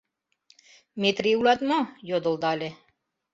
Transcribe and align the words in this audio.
—Метрий 1.01 1.37
улат 1.39 1.59
мо?— 1.69 1.79
йодылдале. 2.09 2.69